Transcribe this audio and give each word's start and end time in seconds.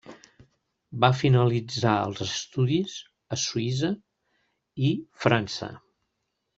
Va 1.05 1.09
finalitzar 1.17 1.91
els 2.07 2.23
estudis 2.27 2.97
a 3.37 3.41
Suïssa 3.45 3.93
i 4.91 4.93
França. 5.29 5.75